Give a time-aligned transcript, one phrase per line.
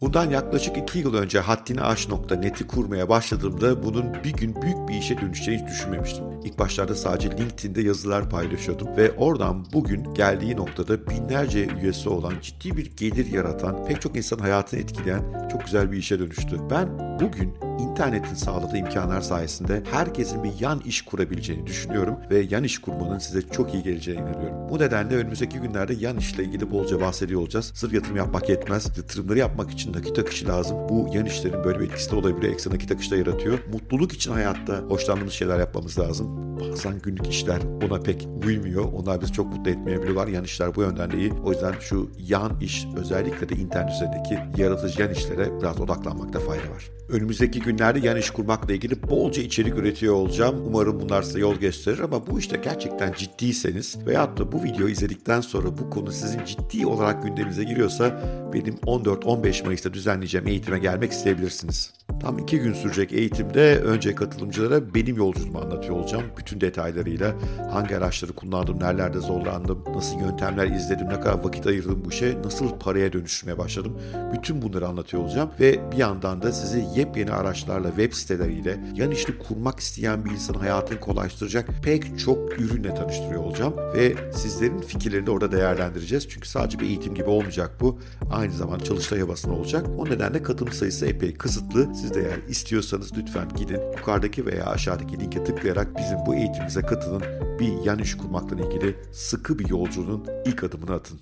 [0.00, 5.62] Bundan yaklaşık iki yıl önce haddiniaş.net'i kurmaya başladığımda bunun bir gün büyük bir işe dönüşeceğini
[5.62, 6.24] hiç düşünmemiştim.
[6.44, 12.76] İlk başlarda sadece LinkedIn'de yazılar paylaşıyordum ve oradan bugün geldiği noktada binlerce üyesi olan ciddi
[12.76, 16.60] bir gelir yaratan, pek çok insanın hayatını etkileyen çok güzel bir işe dönüştü.
[16.70, 16.88] Ben
[17.20, 23.18] bugün internetin sağladığı imkanlar sayesinde herkesin bir yan iş kurabileceğini düşünüyorum ve yan iş kurmanın
[23.18, 24.68] size çok iyi geleceğine inanıyorum.
[24.70, 27.72] Bu nedenle önümüzdeki günlerde yan işle ilgili bolca bahsediyor olacağız.
[27.74, 28.98] Sırf yatırım yapmak yetmez.
[28.98, 30.76] Yatırımları yapmak için nakit akışı lazım.
[30.88, 32.52] Bu yan işlerin böyle bir etkisi de olabiliyor.
[32.52, 33.58] Ekstra nakit akışı da yaratıyor.
[33.72, 36.49] Mutluluk için hayatta hoşlandığımız şeyler yapmamız lazım.
[36.60, 38.92] Bazen günlük işler ona pek uymuyor.
[38.92, 40.28] Onlar bizi çok mutlu etmeyebiliyorlar.
[40.28, 41.32] Yan işler bu yönden de iyi.
[41.32, 46.70] O yüzden şu yan iş özellikle de internet üzerindeki yaratıcı yan işlere biraz odaklanmakta fayda
[46.70, 46.90] var.
[47.08, 50.62] Önümüzdeki günlerde yan iş kurmakla ilgili bolca içerik üretiyor olacağım.
[50.66, 55.40] Umarım bunlar size yol gösterir ama bu işte gerçekten ciddiyseniz veyahut da bu videoyu izledikten
[55.40, 58.22] sonra bu konu sizin ciddi olarak gündeminize giriyorsa
[58.54, 61.92] benim 14-15 Mayıs'ta düzenleyeceğim eğitime gelmek isteyebilirsiniz.
[62.22, 66.24] Tam iki gün sürecek eğitimde önce katılımcılara benim yolculuğumu anlatıyor olacağım.
[66.38, 67.34] Bütün detaylarıyla
[67.72, 72.78] hangi araçları kullandım, nerelerde zorlandım, nasıl yöntemler izledim, ne kadar vakit ayırdım bu işe, nasıl
[72.78, 73.98] paraya dönüştürmeye başladım.
[74.32, 79.38] Bütün bunları anlatıyor olacağım ve bir yandan da sizi yepyeni araçlarla, web siteleriyle yan işli
[79.38, 85.52] kurmak isteyen bir insanın hayatını kolaylaştıracak pek çok ürünle tanıştırıyor olacağım ve sizlerin fikirlerini orada
[85.52, 86.28] değerlendireceğiz.
[86.28, 87.98] Çünkü sadece bir eğitim gibi olmayacak bu.
[88.32, 89.86] Aynı zamanda çalıştay havasında olacak.
[89.98, 91.94] O nedenle katılım sayısı epey kısıtlı.
[92.00, 97.22] Siz de eğer istiyorsanız lütfen gidin yukarıdaki veya aşağıdaki linke tıklayarak bizim bu eğitimimize katılın.
[97.58, 101.20] Bir yan iş kurmakla ilgili sıkı bir yolculuğun ilk adımını atın.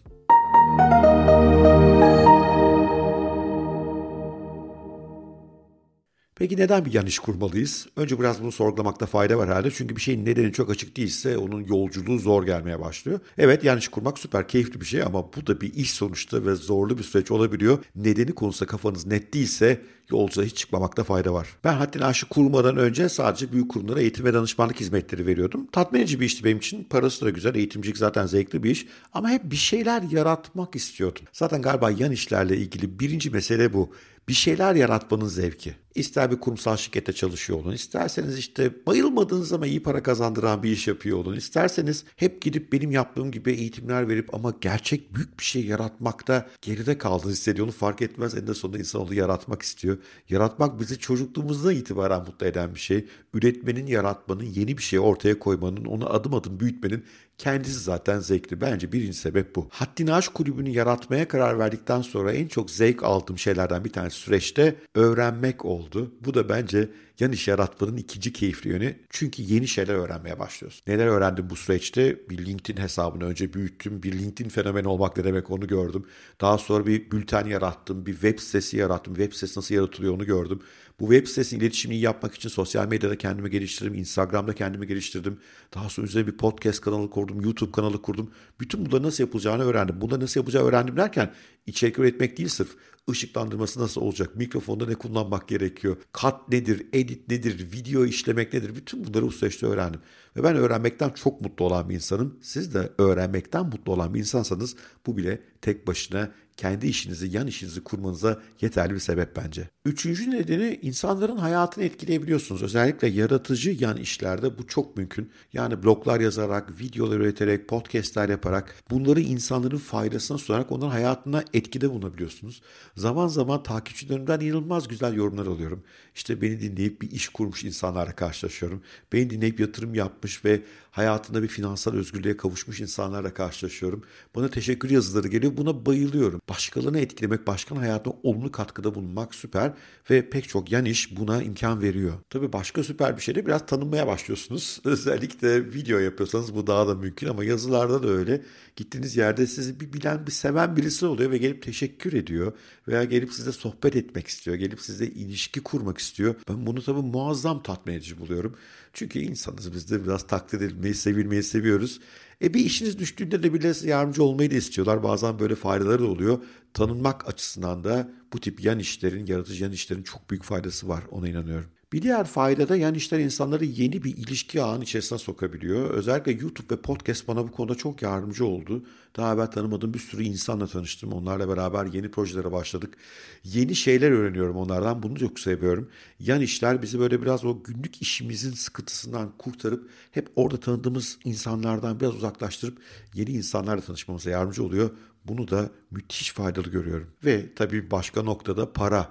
[6.35, 7.87] Peki neden bir yan iş kurmalıyız?
[7.97, 9.71] Önce biraz bunu sorgulamakta fayda var herhalde.
[9.71, 13.21] Çünkü bir şeyin nedeni çok açık değilse onun yolculuğu zor gelmeye başlıyor.
[13.39, 16.55] Evet yan iş kurmak süper keyifli bir şey ama bu da bir iş sonuçta ve
[16.55, 17.85] zorlu bir süreç olabiliyor.
[17.97, 19.81] Nedeni konusunda kafanız net değilse
[20.11, 21.49] yolculuğa hiç çıkmamakta fayda var.
[21.65, 25.67] Ben haddini aşı kurmadan önce sadece büyük kurumlara eğitim ve danışmanlık hizmetleri veriyordum.
[25.73, 26.85] Tatmin edici bir işti benim için.
[26.85, 28.87] Parası da güzel, eğitimcilik zaten zevkli bir iş.
[29.13, 31.23] Ama hep bir şeyler yaratmak istiyordum.
[31.33, 33.93] Zaten galiba yan işlerle ilgili birinci mesele bu
[34.29, 35.75] bir şeyler yaratmanın zevki.
[35.95, 40.89] İster bir kurumsal şirkette çalışıyor olun, isterseniz işte bayılmadığınız ama iyi para kazandıran bir iş
[40.89, 45.65] yapıyor olun, isterseniz hep gidip benim yaptığım gibi eğitimler verip ama gerçek büyük bir şey
[45.65, 47.67] yaratmakta geride kaldığınızı hissediyor.
[47.67, 49.98] Onu fark etmez eninde sonunda insan onu yaratmak istiyor.
[50.29, 53.07] Yaratmak bizi çocukluğumuzdan itibaren mutlu eden bir şey.
[53.35, 57.05] Üretmenin, yaratmanın, yeni bir şey ortaya koymanın, onu adım adım büyütmenin
[57.39, 58.61] kendisi zaten zevkli.
[58.61, 59.69] Bence birinci sebep bu.
[59.71, 64.77] Haddini Aşk Kulübü'nü yaratmaya karar verdikten sonra en çok zevk aldığım şeylerden bir tanesi süreçte
[64.95, 66.13] öğrenmek oldu.
[66.25, 66.89] Bu da bence
[67.21, 68.97] yan iş yaratmanın ikinci keyifli yönü.
[69.11, 70.83] Çünkü yeni şeyler öğrenmeye başlıyorsun.
[70.87, 72.29] Neler öğrendim bu süreçte?
[72.31, 74.03] Bir LinkedIn hesabını önce büyüttüm.
[74.03, 76.07] Bir LinkedIn fenomeni olmak ne demek onu gördüm.
[76.41, 78.07] Daha sonra bir bülten yarattım.
[78.07, 79.15] Bir web sitesi yarattım.
[79.15, 80.61] Web sitesi nasıl yaratılıyor onu gördüm.
[81.01, 83.95] Bu web sitesi iletişimini yapmak için sosyal medyada kendimi geliştirdim.
[83.95, 85.39] Instagram'da kendimi geliştirdim.
[85.75, 87.41] Daha sonra üzerine bir podcast kanalı kurdum.
[87.41, 88.31] YouTube kanalı kurdum.
[88.61, 90.01] Bütün bunları nasıl yapılacağını öğrendim.
[90.01, 91.33] Bunları nasıl yapacağı öğrendim derken
[91.67, 92.77] içerik üretmek değil sırf
[93.09, 99.05] ışıklandırması nasıl olacak, mikrofonda ne kullanmak gerekiyor, kat nedir, edit nedir, video işlemek nedir, bütün
[99.05, 100.01] bunları bu süreçte öğrendim.
[100.37, 102.39] Ve ben öğrenmekten çok mutlu olan bir insanım.
[102.43, 104.77] Siz de öğrenmekten mutlu olan bir insansanız
[105.07, 109.69] bu bile tek başına kendi işinizi, yan işinizi kurmanıza yeterli bir sebep bence.
[109.85, 112.63] Üçüncü nedeni insanların hayatını etkileyebiliyorsunuz.
[112.63, 115.31] Özellikle yaratıcı yan işlerde bu çok mümkün.
[115.53, 122.63] Yani bloglar yazarak, videolar üreterek, podcastler yaparak bunları insanların faydasına sunarak onların hayatına etkide bulunabiliyorsunuz.
[122.97, 125.83] Zaman zaman takipçilerimden inanılmaz güzel yorumlar alıyorum.
[126.15, 128.83] İşte beni dinleyip bir iş kurmuş insanlarla karşılaşıyorum.
[129.13, 130.63] Beni dinleyip yatırım yapmış ve
[130.99, 134.03] hayatında bir finansal özgürlüğe kavuşmuş insanlarla karşılaşıyorum.
[134.35, 135.57] Bana teşekkür yazıları geliyor.
[135.57, 136.41] Buna bayılıyorum.
[136.49, 139.73] Başkalarını etkilemek, başkanın hayatına olumlu katkıda bulunmak süper
[140.11, 142.13] ve pek çok yan iş buna imkan veriyor.
[142.31, 144.81] Tabii başka süper bir şey de biraz tanınmaya başlıyorsunuz.
[144.85, 148.43] Özellikle video yapıyorsanız bu daha da mümkün ama yazılarda da öyle.
[148.77, 152.53] Gittiğiniz yerde sizi bir bilen, bir seven birisi oluyor ve gelip teşekkür ediyor
[152.89, 156.35] veya gelip size sohbet etmek istiyor, gelip size ilişki kurmak istiyor.
[156.49, 158.57] Ben bunu tabii muazzam tatmin edici buluyorum.
[158.99, 162.01] Çünkü insanız biz de biraz takdir edilmeyi, sevilmeyi seviyoruz.
[162.43, 165.03] E bir işiniz düştüğünde de bile yardımcı olmayı da istiyorlar.
[165.03, 166.39] Bazen böyle faydaları da oluyor.
[166.75, 171.05] Tanınmak açısından da bu tip yan işlerin, yaratıcı yan işlerin çok büyük faydası var.
[171.11, 171.71] Ona inanıyorum.
[171.93, 175.91] Bir diğer fayda da yan işler insanları yeni bir ilişki ağının içerisine sokabiliyor.
[175.91, 178.85] Özellikle YouTube ve podcast bana bu konuda çok yardımcı oldu.
[179.17, 181.13] Daha evvel tanımadığım bir sürü insanla tanıştım.
[181.13, 182.97] Onlarla beraber yeni projelere başladık.
[183.45, 185.03] Yeni şeyler öğreniyorum onlardan.
[185.03, 185.89] Bunu çok seviyorum.
[186.21, 192.15] Yan işler bizi böyle biraz o günlük işimizin sıkıntısından kurtarıp hep orada tanıdığımız insanlardan biraz
[192.15, 192.79] uzaklaştırıp
[193.15, 194.91] yeni insanlarla tanışmamıza yardımcı oluyor.
[195.25, 197.11] bunu da müthiş faydalı görüyorum.
[197.25, 199.09] Ve tabii başka noktada para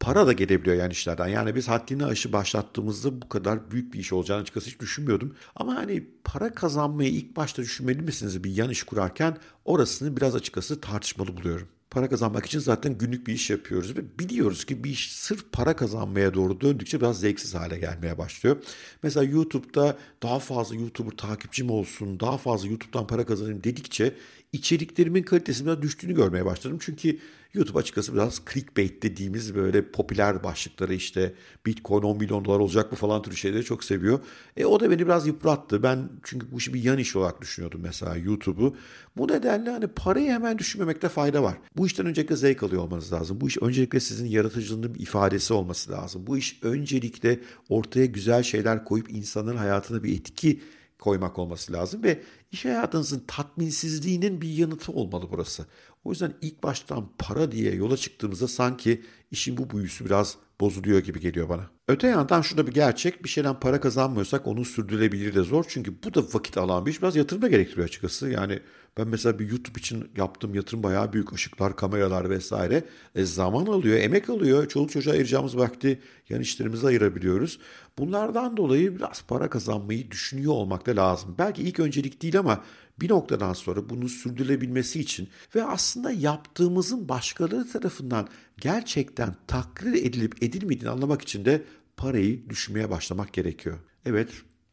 [0.00, 1.28] para da gelebiliyor yani işlerden.
[1.28, 5.34] Yani biz haddini aşı başlattığımızda bu kadar büyük bir iş olacağını açıkçası hiç düşünmüyordum.
[5.56, 10.80] Ama hani para kazanmayı ilk başta düşünmeli misiniz bir yan iş kurarken orasını biraz açıkçası
[10.80, 11.68] tartışmalı buluyorum.
[11.90, 15.76] Para kazanmak için zaten günlük bir iş yapıyoruz ve biliyoruz ki bir iş sırf para
[15.76, 18.56] kazanmaya doğru döndükçe biraz zevksiz hale gelmeye başlıyor.
[19.02, 24.14] Mesela YouTube'da daha fazla YouTuber takipçim olsun, daha fazla YouTube'dan para kazanayım dedikçe
[24.52, 26.78] içeriklerimin kalitesinin biraz düştüğünü görmeye başladım.
[26.80, 27.18] Çünkü
[27.54, 31.34] YouTube açıkçası biraz clickbait dediğimiz böyle popüler başlıkları işte
[31.66, 34.20] Bitcoin 10 milyon dolar olacak mı falan tür şeyleri çok seviyor.
[34.56, 35.82] E o da beni biraz yıprattı.
[35.82, 38.76] Ben çünkü bu işi bir yan iş olarak düşünüyordum mesela YouTube'u.
[39.16, 41.54] Bu nedenle hani parayı hemen düşünmemekte fayda var.
[41.76, 43.40] Bu işten öncelikle zevk alıyor olmanız lazım.
[43.40, 46.26] Bu iş öncelikle sizin yaratıcılığının bir ifadesi olması lazım.
[46.26, 50.60] Bu iş öncelikle ortaya güzel şeyler koyup insanların hayatına bir etki
[51.00, 55.66] koymak olması lazım ve iş hayatınızın tatminsizliğinin bir yanıtı olmalı burası.
[56.04, 61.20] O yüzden ilk baştan para diye yola çıktığımızda sanki işin bu büyüsü biraz bozuluyor gibi
[61.20, 61.70] geliyor bana.
[61.88, 65.64] Öte yandan şurada bir gerçek bir şeyden para kazanmıyorsak onun sürdürülebilir de zor.
[65.68, 67.02] Çünkü bu da vakit alan bir iş.
[67.02, 68.28] Biraz yatırım da gerektiriyor açıkçası.
[68.28, 68.60] Yani
[68.96, 71.32] ben mesela bir YouTube için yaptığım yatırım bayağı büyük.
[71.32, 72.84] ışıklar, kameralar vesaire.
[73.14, 74.68] E, zaman alıyor, emek alıyor.
[74.68, 77.58] Çoluk çocuğa ayıracağımız vakti yan işlerimize ayırabiliyoruz.
[77.98, 81.34] Bunlardan dolayı biraz para kazanmayı düşünüyor olmak da lazım.
[81.38, 82.64] Belki ilk öncelik değil ama
[83.00, 88.28] bir noktadan sonra bunu sürdürülebilmesi için ve aslında yaptığımızın başkaları tarafından
[88.60, 91.62] gerçekten takdir edilip edilmediğini anlamak için de
[91.96, 93.78] parayı düşünmeye başlamak gerekiyor.
[94.04, 94.30] Evet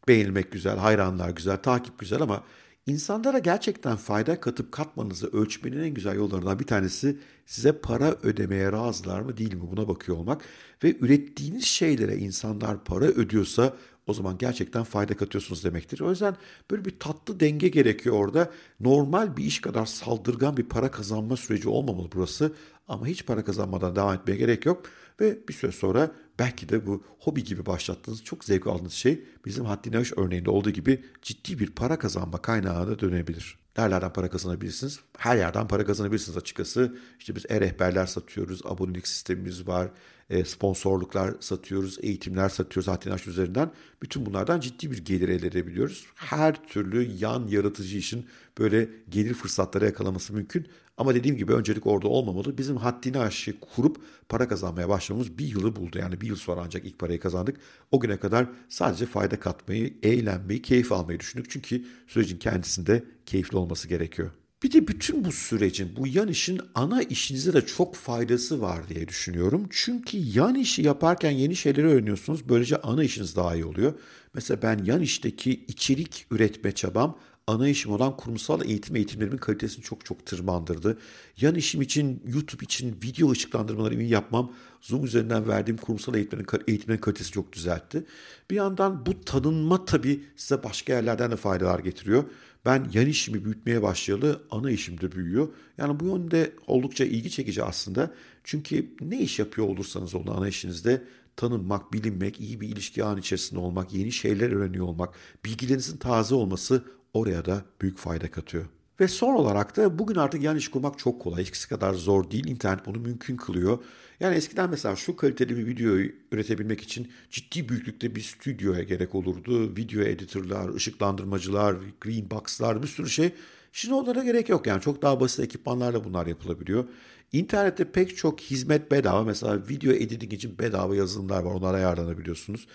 [0.08, 2.44] beğenilmek güzel, hayranlar güzel, takip güzel ama
[2.86, 9.20] insanlara gerçekten fayda katıp katmanızı ölçmenin en güzel yollarından bir tanesi size para ödemeye razılar
[9.20, 10.42] mı değil mi buna bakıyor olmak
[10.84, 13.76] ve ürettiğiniz şeylere insanlar para ödüyorsa
[14.08, 16.00] o zaman gerçekten fayda katıyorsunuz demektir.
[16.00, 16.36] O yüzden
[16.70, 18.50] böyle bir tatlı denge gerekiyor orada.
[18.80, 22.52] Normal bir iş kadar saldırgan bir para kazanma süreci olmamalı burası.
[22.88, 24.82] Ama hiç para kazanmadan devam etmeye gerek yok.
[25.20, 29.64] Ve bir süre sonra belki de bu hobi gibi başlattığınız çok zevk aldığınız şey bizim
[29.64, 33.57] haddine aş örneğinde olduğu gibi ciddi bir para kazanma kaynağına dönebilir.
[33.78, 35.00] Nerelerden para kazanabilirsiniz?
[35.18, 36.96] Her yerden para kazanabilirsiniz açıkçası.
[37.18, 39.90] İşte biz e-rehberler satıyoruz, abonelik sistemimiz var,
[40.30, 43.70] e, sponsorluklar satıyoruz, eğitimler satıyoruz Hatin üzerinden.
[44.02, 46.06] Bütün bunlardan ciddi bir gelir elde edebiliyoruz.
[46.14, 48.26] Her türlü yan yaratıcı işin
[48.58, 50.66] böyle gelir fırsatları yakalaması mümkün.
[50.98, 52.58] Ama dediğim gibi öncelik orada olmamalı.
[52.58, 53.96] Bizim haddini aşı kurup
[54.28, 55.98] para kazanmaya başlamamız bir yılı buldu.
[55.98, 57.56] Yani bir yıl sonra ancak ilk parayı kazandık.
[57.90, 61.50] O güne kadar sadece fayda katmayı, eğlenmeyi, keyif almayı düşündük.
[61.50, 64.30] Çünkü sürecin kendisinde keyifli olması gerekiyor.
[64.62, 69.08] Bir de bütün bu sürecin, bu yan işin ana işinize de çok faydası var diye
[69.08, 69.66] düşünüyorum.
[69.70, 72.48] Çünkü yan işi yaparken yeni şeyleri öğreniyorsunuz.
[72.48, 73.94] Böylece ana işiniz daha iyi oluyor.
[74.34, 77.18] Mesela ben yan işteki içerik üretme çabam
[77.48, 80.98] ana işim olan kurumsal eğitim eğitimlerimin kalitesini çok çok tırmandırdı.
[81.40, 87.32] Yan işim için, YouTube için video ışıklandırmalarımı yapmam Zoom üzerinden verdiğim kurumsal eğitimlerin, eğitimlerin kalitesi
[87.32, 88.04] çok düzeltti.
[88.50, 92.24] Bir yandan bu tanınma tabii size başka yerlerden de faydalar getiriyor.
[92.64, 95.48] Ben yan işimi büyütmeye başlayalı ana işim de büyüyor.
[95.78, 98.14] Yani bu yönde oldukça ilgi çekici aslında.
[98.44, 101.04] Çünkü ne iş yapıyor olursanız olun ana işinizde
[101.36, 105.14] tanınmak, bilinmek, iyi bir ilişki an içerisinde olmak, yeni şeyler öğreniyor olmak,
[105.44, 106.84] bilgilerinizin taze olması
[107.18, 108.64] oraya da büyük fayda katıyor.
[109.00, 111.42] Ve son olarak da bugün artık yan iş kurmak çok kolay.
[111.42, 112.46] Eskisi kadar zor değil.
[112.46, 113.78] İnternet bunu mümkün kılıyor.
[114.20, 119.76] Yani eskiden mesela şu kaliteli bir videoyu üretebilmek için ciddi büyüklükte bir stüdyoya gerek olurdu.
[119.76, 123.32] Video editörler, ışıklandırmacılar, green box'lar bir sürü şey.
[123.72, 126.84] Şimdi onlara gerek yok yani çok daha basit ekipmanlarla bunlar yapılabiliyor.
[127.32, 129.24] İnternette pek çok hizmet bedava.
[129.24, 131.54] Mesela video editing için bedava yazılımlar var.
[131.54, 132.66] Onlara ayarlanabiliyorsunuz.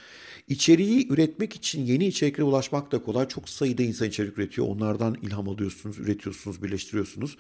[0.48, 3.28] İçeriği üretmek için yeni içeriklere ulaşmak da kolay.
[3.28, 4.68] Çok sayıda insan içerik üretiyor.
[4.68, 7.38] Onlardan ilham alıyorsunuz, üretiyorsunuz, birleştiriyorsunuz.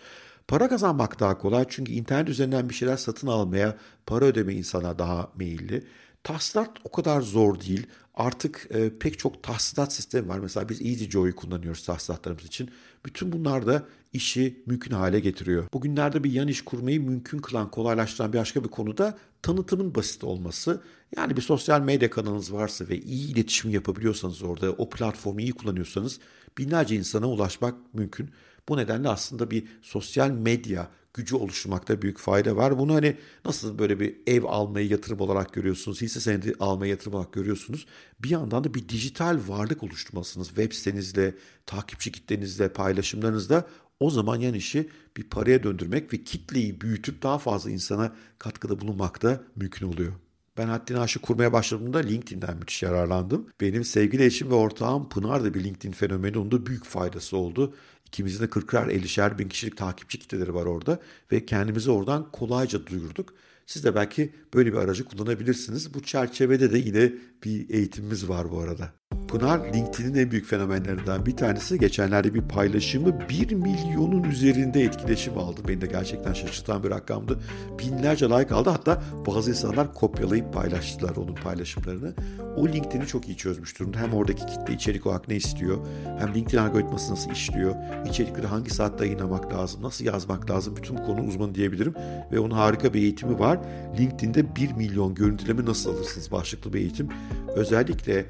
[0.47, 5.31] Para kazanmak daha kolay çünkü internet üzerinden bir şeyler satın almaya, para ödeme insana daha
[5.35, 5.83] meyilli.
[6.23, 7.87] Tahsilat o kadar zor değil.
[8.15, 10.39] Artık e, pek çok tahsilat sistemi var.
[10.39, 12.71] Mesela biz EasyJoy'u kullanıyoruz tahsilatlarımız için.
[13.05, 15.67] Bütün bunlar da işi mümkün hale getiriyor.
[15.73, 20.23] Bugünlerde bir yan iş kurmayı mümkün kılan, kolaylaştıran bir başka bir konu da tanıtımın basit
[20.23, 20.81] olması.
[21.17, 26.19] Yani bir sosyal medya kanalınız varsa ve iyi iletişim yapabiliyorsanız orada, o platformu iyi kullanıyorsanız
[26.57, 28.29] binlerce insana ulaşmak mümkün.
[28.69, 32.79] Bu nedenle aslında bir sosyal medya gücü oluşturmakta büyük fayda var.
[32.79, 37.33] Bunu hani nasıl böyle bir ev almayı yatırım olarak görüyorsunuz, hisse senedi almayı yatırım olarak
[37.33, 37.85] görüyorsunuz.
[38.19, 40.47] Bir yandan da bir dijital varlık oluşturmalısınız.
[40.47, 43.67] Web sitenizle, takipçi kitlenizle, paylaşımlarınızla
[43.99, 49.21] o zaman yan işi bir paraya döndürmek ve kitleyi büyütüp daha fazla insana katkıda bulunmak
[49.21, 50.13] da mümkün oluyor.
[50.57, 53.47] Ben Haddini Aşı kurmaya başladığımda LinkedIn'den müthiş yararlandım.
[53.61, 56.37] Benim sevgili eşim ve ortağım Pınar da bir LinkedIn fenomeni.
[56.37, 57.73] Onun da büyük faydası oldu.
[58.13, 60.99] İkimizin de 40'ar 50'şer bin kişilik takipçi kitleleri var orada
[61.31, 63.33] ve kendimizi oradan kolayca duyurduk.
[63.65, 65.93] Siz de belki böyle bir aracı kullanabilirsiniz.
[65.93, 68.93] Bu çerçevede de yine bir eğitimimiz var bu arada.
[69.27, 71.79] Pınar LinkedIn'in en büyük fenomenlerinden bir tanesi.
[71.79, 75.61] Geçenlerde bir paylaşımı 1 milyonun üzerinde etkileşim aldı.
[75.67, 77.39] Beni de gerçekten şaşırtan bir rakamdı.
[77.79, 78.69] Binlerce like aldı.
[78.69, 82.13] Hatta bazı insanlar kopyalayıp paylaştılar onun paylaşımlarını.
[82.57, 83.99] O LinkedIn'i çok iyi çözmüş durumda.
[83.99, 85.77] Hem oradaki kitle içerik olarak ne istiyor,
[86.19, 87.75] hem LinkedIn algoritması nasıl işliyor,
[88.09, 91.93] içerikleri hangi saatte yayınlamak lazım, nasıl yazmak lazım, bütün konu uzmanı diyebilirim.
[92.31, 93.59] Ve onun harika bir eğitimi var.
[93.99, 97.09] LinkedIn'de 1 milyon görüntüleme nasıl alırsınız başlıklı bir eğitim.
[97.55, 98.25] Özellikle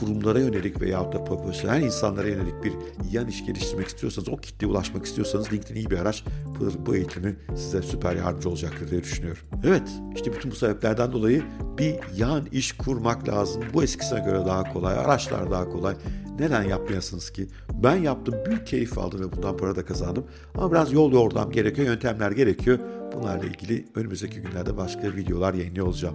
[0.00, 2.72] kurumlara yönelik veya da profesyonel insanlara yönelik bir
[3.12, 6.24] yan iş geliştirmek istiyorsanız, o kitleye ulaşmak istiyorsanız LinkedIn iyi bir araç.
[6.60, 9.42] Bu, bu eğitimi size süper yardımcı olacaktır diye düşünüyorum.
[9.64, 11.42] Evet, işte bütün bu sebeplerden dolayı
[11.78, 13.62] bir yan iş kurmak lazım.
[13.74, 15.94] Bu eskisine göre daha kolay, araçlar daha kolay.
[16.38, 17.46] Neden yapmayasınız ki?
[17.82, 20.26] Ben yaptım, büyük keyif aldım ve bundan para da kazandım.
[20.54, 22.78] Ama biraz yol yordam gerekiyor, yöntemler gerekiyor.
[23.14, 26.14] Bunlarla ilgili önümüzdeki günlerde başka videolar yayınlıyor olacağım.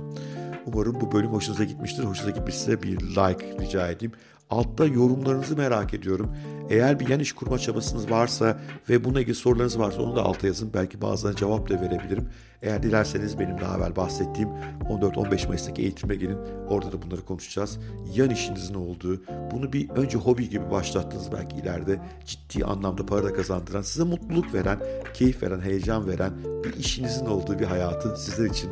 [0.65, 2.03] Umarım bu bölüm hoşunuza gitmiştir.
[2.03, 4.11] Hoşunuza gitmişse bir like rica edeyim.
[4.49, 6.35] Altta yorumlarınızı merak ediyorum.
[6.69, 10.47] Eğer bir yan iş kurma çabasınız varsa ve bununla ilgili sorularınız varsa onu da alta
[10.47, 10.73] yazın.
[10.73, 12.29] Belki bazılarına cevap da verebilirim.
[12.61, 14.49] Eğer dilerseniz benim daha evvel bahsettiğim
[14.89, 16.37] 14-15 Mayıs'taki eğitime gelin.
[16.69, 17.79] Orada da bunları konuşacağız.
[18.15, 23.33] Yan işinizin olduğu, bunu bir önce hobi gibi başlattınız belki ileride ciddi anlamda para da
[23.33, 24.79] kazandıran, size mutluluk veren,
[25.13, 28.69] keyif veren, heyecan veren bir işinizin olduğu bir hayatı sizler için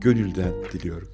[0.00, 1.13] gönülden diliyorum.